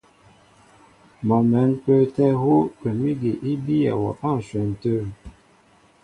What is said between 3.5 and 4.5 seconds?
í bíyɛ wɔ á